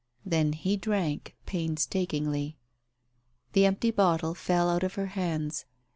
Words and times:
Then 0.25 0.53
he 0.53 0.77
drank, 0.77 1.35
painstakingly. 1.45 2.57
The 3.53 3.67
empty 3.67 3.91
bottle 3.91 4.33
fell 4.33 4.67
out 4.67 4.81
of 4.81 4.95
her 4.95 5.05
hands. 5.13 5.65